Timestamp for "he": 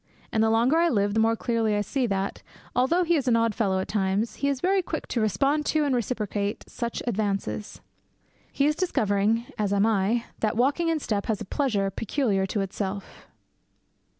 3.03-3.15, 4.37-4.47, 8.51-8.65